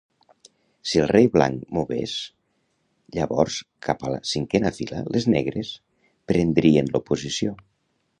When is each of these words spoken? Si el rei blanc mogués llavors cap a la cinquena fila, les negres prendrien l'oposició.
Si 0.91 1.01
el 1.01 1.09
rei 1.09 1.27
blanc 1.33 1.67
mogués 1.77 2.15
llavors 3.17 3.57
cap 3.89 4.01
a 4.09 4.13
la 4.15 4.21
cinquena 4.31 4.71
fila, 4.79 5.03
les 5.17 5.29
negres 5.35 5.75
prendrien 6.33 6.91
l'oposició. 6.97 7.55